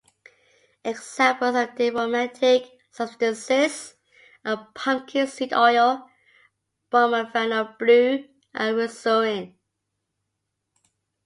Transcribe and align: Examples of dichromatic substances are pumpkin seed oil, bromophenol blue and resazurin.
Examples 0.83 1.55
of 1.55 1.75
dichromatic 1.75 2.67
substances 2.89 3.93
are 4.43 4.67
pumpkin 4.73 5.27
seed 5.27 5.53
oil, 5.53 6.09
bromophenol 6.91 7.77
blue 7.77 8.27
and 8.51 8.75
resazurin. 8.77 9.53